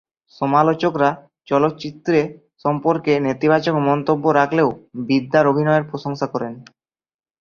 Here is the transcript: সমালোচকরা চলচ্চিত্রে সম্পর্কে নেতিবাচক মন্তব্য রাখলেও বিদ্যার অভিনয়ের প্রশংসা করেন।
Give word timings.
সমালোচকরা 0.35 1.09
চলচ্চিত্রে 1.47 2.19
সম্পর্কে 2.63 3.11
নেতিবাচক 3.25 3.75
মন্তব্য 3.89 4.25
রাখলেও 4.39 4.69
বিদ্যার 5.07 5.45
অভিনয়ের 5.47 5.87
প্রশংসা 5.91 6.27
করেন। 6.33 6.53